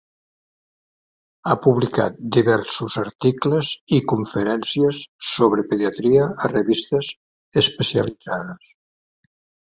Ha 1.49 1.55
publicat 1.65 2.15
diversos 2.37 2.95
articles 3.01 3.73
i 3.97 3.99
conferències 4.13 5.01
sobre 5.33 5.65
pediatria 5.73 6.25
a 6.47 6.51
revistes 6.53 7.11
especialitzades. 7.63 8.73